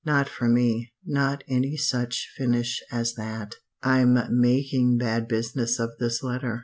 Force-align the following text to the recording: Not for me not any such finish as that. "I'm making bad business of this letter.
Not 0.03 0.27
for 0.27 0.49
me 0.49 0.91
not 1.05 1.43
any 1.47 1.77
such 1.77 2.31
finish 2.35 2.81
as 2.91 3.13
that. 3.17 3.53
"I'm 3.83 4.17
making 4.31 4.97
bad 4.97 5.27
business 5.27 5.77
of 5.77 5.91
this 5.99 6.23
letter. 6.23 6.59